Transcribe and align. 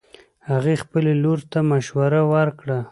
هغې 0.49 0.75
خبلې 0.83 1.13
لور 1.23 1.39
ته 1.51 1.59
مشوره 1.69 2.21
ورکړه 2.33 2.77